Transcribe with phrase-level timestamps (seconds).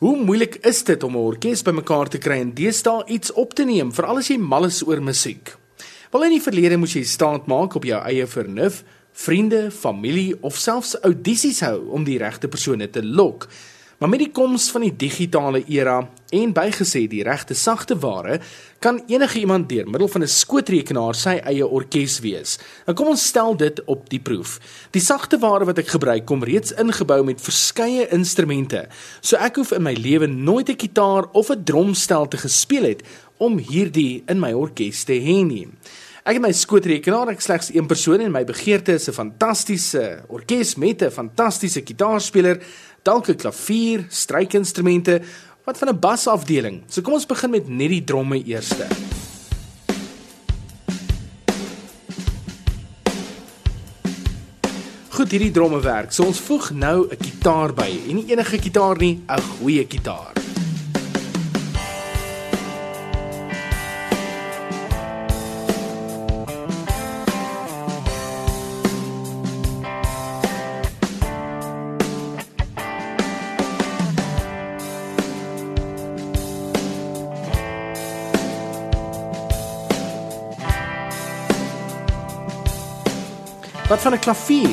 [0.00, 3.64] Hoe moeilik is dit om 'n orkes bymekaar te kry en deesdae iets op te
[3.64, 5.56] neem, veral as jy mal is oor musiek?
[6.10, 8.82] Wel in die verlede moes jy staat maak op jou eie vernuf,
[9.12, 13.48] vriende, familie of selfs audisies hou om die regte persone te lok.
[13.98, 18.38] Maar met die koms van die digitale era en bygesê die regte sagte ware,
[18.78, 22.58] kan enige iemand deur middel van 'n skootrekenaar sy eie orkes wees.
[22.86, 24.58] Nou kom ons stel dit op die proef.
[24.90, 28.88] Die sagte ware wat ek gebruik kom reeds ingebou met verskeie instrumente.
[29.20, 33.02] So ek hoef in my lewe nooit 'n kitaar of 'n drumstel te gespeel het
[33.38, 35.68] om hierdie in my orkes te hê nie.
[36.20, 40.76] Ek het my skootrekenaar, ek slegs een persoon en my begeerte is 'n fantastiese orkes
[40.76, 42.60] met 'n fantastiese kitaarspeler,
[43.02, 45.22] dalk 'n klavier, strykinstrumente,
[45.70, 46.82] wat van 'n basafdeling.
[46.86, 48.86] So kom ons begin met net die dromme eerste.
[55.08, 56.12] Goed, hierdie dromme werk.
[56.12, 60.39] So ons voeg nou 'n kitaar by en nie enige kitaar nie, 'n goeie kitaar.
[83.90, 84.68] Wat van 'n klavier?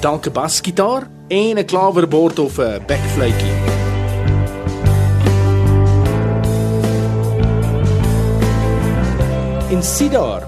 [0.00, 3.91] Dalk 'n basgitaar en 'n klawerbord of 'n bekfluitjie.
[9.72, 10.42] En sien daar,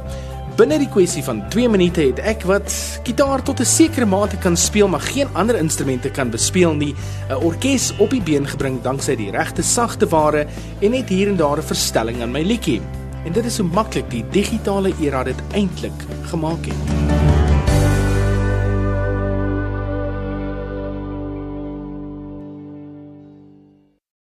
[0.58, 2.74] binne die kwessie van 2 minute het ek wat
[3.06, 6.94] gitaar tot 'n sekere mate kan speel, maar geen ander instrumente kan bespeel nie,
[7.30, 10.46] 'n orkes op die been gebring danksy die regte sagte ware
[10.80, 12.82] en net hier en daar 'n verstelling aan my liedjie.
[13.24, 17.43] En dit is so maklik die digitale era dit eintlik gemaak het.